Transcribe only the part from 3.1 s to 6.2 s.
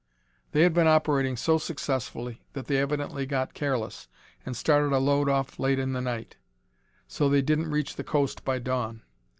got careless and started a load off late in the